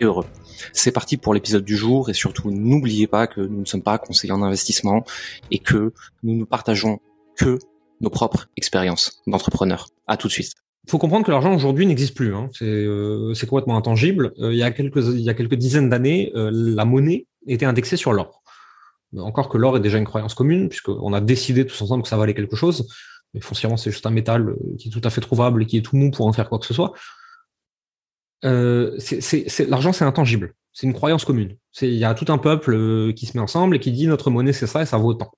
[0.00, 0.26] et heureux.
[0.72, 3.98] C'est parti pour l'épisode du jour et surtout n'oubliez pas que nous ne sommes pas
[3.98, 5.04] conseillers en investissement
[5.50, 7.00] et que nous ne partageons
[7.36, 7.58] que
[8.00, 9.88] nos propres expériences d'entrepreneurs.
[10.06, 10.52] À tout de suite.
[10.86, 12.34] Il faut comprendre que l'argent aujourd'hui n'existe plus.
[12.34, 12.50] Hein.
[12.60, 14.34] Euh, c'est complètement intangible.
[14.38, 17.64] Euh, il, y a quelques, il y a quelques dizaines d'années, euh, la monnaie était
[17.64, 18.42] indexée sur l'or.
[19.16, 22.16] Encore que l'or est déjà une croyance commune, puisqu'on a décidé tous ensemble que ça
[22.16, 22.88] valait quelque chose.
[23.32, 25.82] Mais foncièrement, c'est juste un métal qui est tout à fait trouvable et qui est
[25.82, 26.92] tout mou pour en faire quoi que ce soit.
[28.44, 28.98] Euh,
[29.68, 30.54] l'argent, c'est intangible.
[30.72, 31.56] C'est une croyance commune.
[31.80, 34.30] Il y a tout un peuple euh, qui se met ensemble et qui dit notre
[34.30, 35.32] monnaie, c'est ça et ça vaut autant.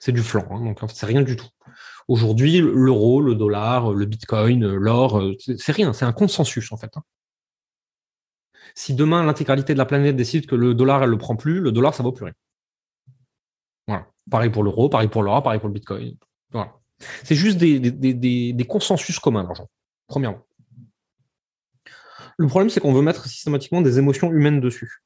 [0.00, 1.48] C'est du flanc, hein, donc c'est rien du tout.
[2.06, 6.90] Aujourd'hui, l'euro, le dollar, le bitcoin, l'or, euh, c'est rien, c'est un consensus en fait.
[6.96, 7.02] Hein.
[8.74, 11.72] Si demain l'intégralité de la planète décide que le dollar, elle le prend plus, le
[11.72, 12.34] dollar, ça vaut plus rien.
[13.86, 14.06] Voilà.
[14.30, 16.16] Pareil pour l'euro, pareil pour l'or, pareil pour le bitcoin.
[16.50, 16.74] Voilà.
[17.24, 19.68] C'est juste des, des, des consensus communs, l'argent,
[20.08, 20.47] premièrement.
[22.38, 25.02] Le problème, c'est qu'on veut mettre systématiquement des émotions humaines dessus.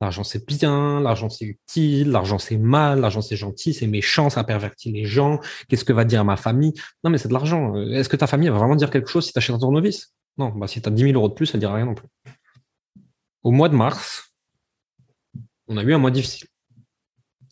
[0.00, 4.44] L'argent c'est bien, l'argent c'est utile, l'argent c'est mal, l'argent c'est gentil, c'est méchant, ça
[4.44, 5.40] pervertit les gens.
[5.68, 6.72] Qu'est-ce que va dire ma famille?
[7.02, 7.76] Non, mais c'est de l'argent.
[7.76, 10.14] Est-ce que ta famille va vraiment dire quelque chose si tu achètes un tournevis?
[10.38, 11.94] Non, bah, si tu as 10 000 euros de plus, elle ne dira rien non
[11.94, 12.08] plus.
[13.42, 14.32] Au mois de mars,
[15.66, 16.46] on a eu un mois difficile.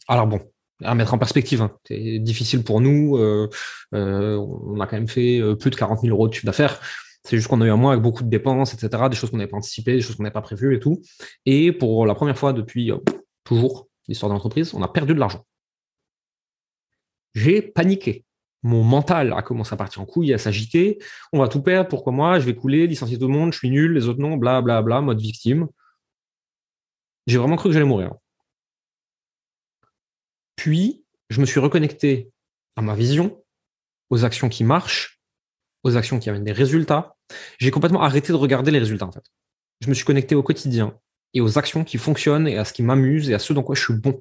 [0.07, 0.41] Alors bon,
[0.85, 1.77] à mettre en perspective, hein.
[1.85, 3.17] c'est difficile pour nous.
[3.17, 3.49] Euh,
[3.95, 6.81] euh, on a quand même fait euh, plus de 40 000 euros de chiffre d'affaires.
[7.27, 9.37] C'est juste qu'on a eu un mois avec beaucoup de dépenses, etc., des choses qu'on
[9.39, 11.03] n'avait pas anticipées, des choses qu'on n'avait pas prévues et tout.
[11.45, 12.99] Et pour la première fois depuis euh,
[13.43, 15.45] toujours l'histoire de l'entreprise, on a perdu de l'argent.
[17.35, 18.25] J'ai paniqué.
[18.63, 21.03] Mon mental a commencé à partir en couille, à s'agiter.
[21.33, 22.39] On va tout perdre, pourquoi moi?
[22.39, 24.81] Je vais couler, licencier tout le monde, je suis nul, les autres non, bla bla
[24.83, 25.67] bla, mode victime.
[27.27, 28.15] J'ai vraiment cru que j'allais mourir.
[30.55, 32.31] Puis, je me suis reconnecté
[32.77, 33.43] à ma vision,
[34.11, 35.21] aux actions qui marchent,
[35.83, 37.16] aux actions qui amènent des résultats,
[37.59, 39.25] j'ai complètement arrêté de regarder les résultats, en fait.
[39.81, 40.99] Je me suis connecté au quotidien
[41.35, 43.75] et aux actions qui fonctionnent et à ce qui m'amuse et à ce dans quoi
[43.75, 44.21] je suis bon.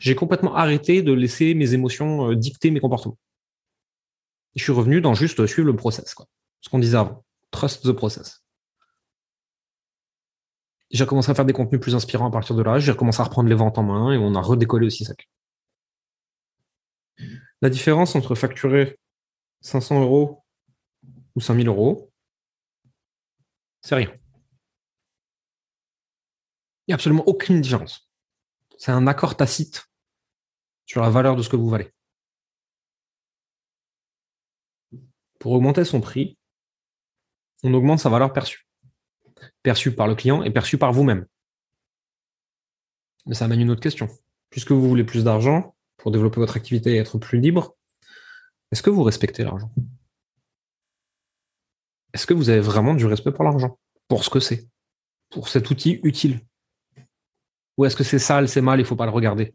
[0.00, 3.18] J'ai complètement arrêté de laisser mes émotions euh, dicter mes comportements.
[4.56, 6.26] Je suis revenu dans juste suivre le process, quoi.
[6.60, 7.24] Ce qu'on disait avant.
[7.50, 8.42] Trust the process.
[10.90, 12.78] J'ai commencé à faire des contenus plus inspirants à partir de là.
[12.78, 15.14] J'ai recommencé à reprendre les ventes en main et on a redécollé aussi ça.
[17.62, 18.98] La différence entre facturer
[19.62, 20.44] 500 euros
[21.34, 22.11] ou 5000 euros,
[23.82, 24.10] c'est rien.
[26.86, 28.08] Il n'y a absolument aucune différence.
[28.78, 29.88] C'est un accord tacite
[30.86, 31.92] sur la valeur de ce que vous valez.
[35.38, 36.38] Pour augmenter son prix,
[37.62, 38.66] on augmente sa valeur perçue.
[39.62, 41.26] Perçue par le client et perçue par vous-même.
[43.26, 44.08] Mais ça amène une autre question.
[44.50, 47.76] Puisque vous voulez plus d'argent pour développer votre activité et être plus libre,
[48.70, 49.72] est-ce que vous respectez l'argent?
[52.12, 53.78] Est-ce que vous avez vraiment du respect pour l'argent?
[54.08, 54.68] Pour ce que c'est?
[55.30, 56.40] Pour cet outil utile?
[57.76, 59.54] Ou est-ce que c'est sale, c'est mal, il ne faut pas le regarder?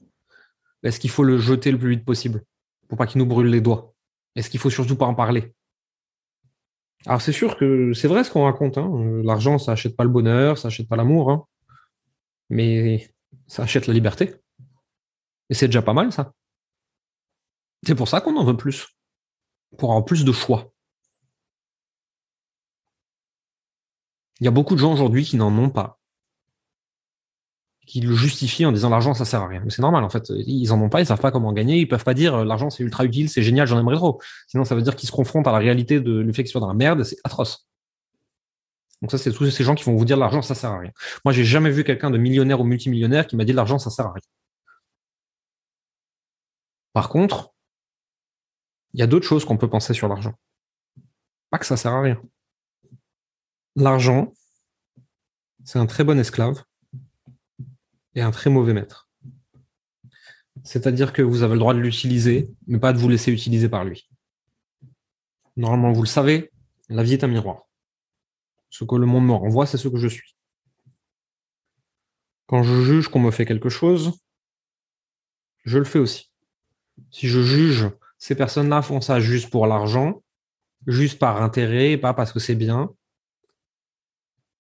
[0.84, 2.44] Est-ce qu'il faut le jeter le plus vite possible
[2.88, 3.94] pour pas qu'il nous brûle les doigts?
[4.36, 5.54] Est-ce qu'il faut surtout pas en parler?
[7.06, 8.78] Alors c'est sûr que c'est vrai ce qu'on raconte.
[8.78, 8.90] Hein.
[9.24, 11.46] L'argent, ça achète pas le bonheur, ça achète pas l'amour, hein.
[12.50, 13.08] mais
[13.46, 14.36] ça achète la liberté.
[15.50, 16.34] Et c'est déjà pas mal ça.
[17.86, 18.88] C'est pour ça qu'on en veut plus.
[19.78, 20.74] Pour avoir plus de choix.
[24.40, 26.00] Il y a beaucoup de gens aujourd'hui qui n'en ont pas,
[27.88, 29.62] qui le justifient en disant l'argent ça sert à rien.
[29.64, 31.88] Mais c'est normal en fait, ils en ont pas, ils savent pas comment gagner, ils
[31.88, 34.22] peuvent pas dire l'argent c'est ultra utile, c'est génial, j'en aimerais trop.
[34.48, 36.62] Sinon ça veut dire qu'ils se confrontent à la réalité de le fait qu'ils soient
[36.62, 37.68] dans la merde, c'est atroce.
[39.02, 40.92] Donc ça c'est tous ces gens qui vont vous dire l'argent ça sert à rien.
[41.24, 44.06] Moi j'ai jamais vu quelqu'un de millionnaire ou multimillionnaire qui m'a dit l'argent ça sert
[44.06, 44.22] à rien.
[46.94, 47.54] Par contre,
[48.94, 50.34] il y a d'autres choses qu'on peut penser sur l'argent.
[51.52, 52.22] Pas que ça sert à rien
[53.84, 54.34] l'argent,
[55.64, 56.64] c'est un très bon esclave
[58.16, 59.10] et un très mauvais maître.
[60.64, 63.86] C'est-à-dire que vous avez le droit de l'utiliser, mais pas de vous laisser utiliser par
[63.86, 64.10] lui.
[65.56, 66.52] Normalement, vous le savez,
[66.90, 67.68] la vie est un miroir.
[68.70, 70.36] Ce que le monde me renvoie, c'est ce que je suis.
[72.48, 74.20] Quand je juge qu'on me fait quelque chose,
[75.64, 76.32] je le fais aussi.
[77.12, 80.24] Si je juge ces personnes-là font ça juste pour l'argent,
[80.88, 82.90] juste par intérêt, pas parce que c'est bien,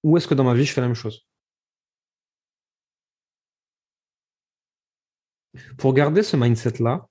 [0.07, 1.27] ou est-ce que dans ma vie, je fais la même chose?
[5.77, 7.09] Pour garder ce mindset-là,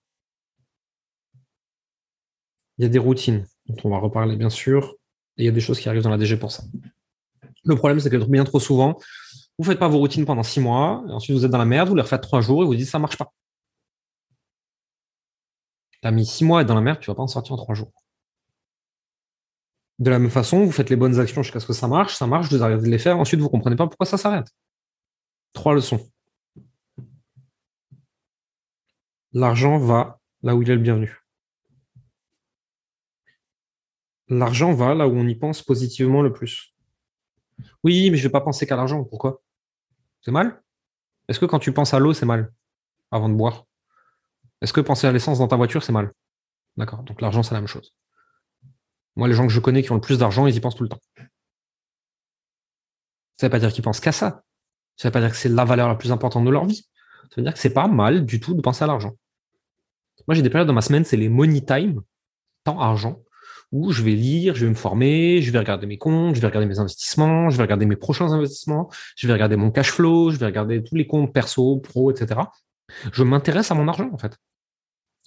[2.79, 4.95] il y a des routines dont on va reparler bien sûr,
[5.37, 6.63] et il y a des choses qui arrivent dans la DG pour ça.
[7.65, 8.95] Le problème, c'est que bien trop souvent,
[9.59, 11.67] vous ne faites pas vos routines pendant six mois, et ensuite vous êtes dans la
[11.67, 13.31] merde, vous les refaites trois jours et vous dites ça marche pas.
[16.01, 17.53] Tu as mis six mois à être dans la merde, tu vas pas en sortir
[17.53, 17.93] en trois jours.
[19.99, 22.27] De la même façon, vous faites les bonnes actions jusqu'à ce que ça marche, ça
[22.27, 24.49] marche, vous arrêtez de les faire, ensuite vous comprenez pas pourquoi ça s'arrête.
[25.55, 26.07] Trois leçons.
[29.33, 31.19] L'argent va là où il est le bienvenu.
[34.29, 36.75] L'argent va là où on y pense positivement le plus.
[37.85, 39.05] Oui, mais je ne vais pas penser qu'à l'argent.
[39.05, 39.43] Pourquoi?
[40.21, 40.63] C'est mal?
[41.29, 42.53] Est-ce que quand tu penses à l'eau, c'est mal?
[43.11, 43.65] Avant de boire
[44.61, 46.13] Est-ce que penser à l'essence dans ta voiture, c'est mal?
[46.77, 47.03] D'accord.
[47.05, 47.95] Donc l'argent, c'est la même chose.
[49.17, 50.83] Moi, les gens que je connais qui ont le plus d'argent, ils y pensent tout
[50.83, 51.01] le temps.
[53.39, 54.45] Ça ne veut pas dire qu'ils pensent qu'à ça.
[54.97, 56.87] Ça ne veut pas dire que c'est la valeur la plus importante de leur vie.
[57.31, 59.17] Ça veut dire que c'est pas mal du tout de penser à l'argent.
[60.27, 62.01] Moi, j'ai des périodes dans ma semaine, c'est les money time,
[62.65, 63.23] temps argent,
[63.73, 66.47] où je vais lire, je vais me former, je vais regarder mes comptes, je vais
[66.47, 70.31] regarder mes investissements, je vais regarder mes prochains investissements, je vais regarder mon cash flow,
[70.31, 72.41] je vais regarder tous les comptes perso, pro, etc.
[73.13, 74.37] Je m'intéresse à mon argent, en fait.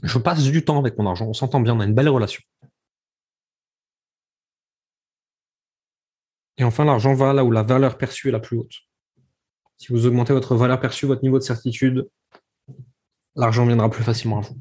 [0.03, 2.41] Je passe du temps avec mon argent, on s'entend bien, on a une belle relation.
[6.59, 8.73] Et enfin, l'argent va là où la valeur perçue est la plus haute.
[9.77, 12.09] Si vous augmentez votre valeur perçue, votre niveau de certitude,
[13.35, 14.57] l'argent viendra plus facilement à vous.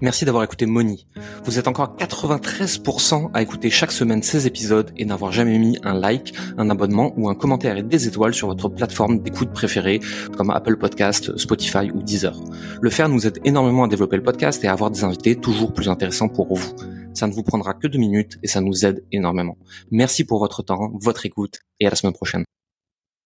[0.00, 1.06] Merci d'avoir écouté Moni.
[1.44, 5.94] Vous êtes encore 93% à écouter chaque semaine ces épisodes et n'avoir jamais mis un
[5.94, 10.00] like, un abonnement ou un commentaire et des étoiles sur votre plateforme d'écoute préférée
[10.36, 12.36] comme Apple Podcast, Spotify ou Deezer.
[12.80, 15.72] Le faire nous aide énormément à développer le podcast et à avoir des invités toujours
[15.72, 16.97] plus intéressants pour vous.
[17.14, 19.56] Ça ne vous prendra que deux minutes et ça nous aide énormément.
[19.90, 22.44] Merci pour votre temps, votre écoute et à la semaine prochaine.